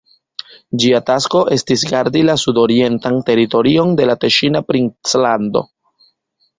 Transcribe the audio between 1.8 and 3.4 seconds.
gardi la sudorientan